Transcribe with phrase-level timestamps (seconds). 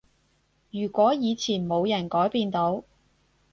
[0.71, 2.83] 如果以前冇人改變到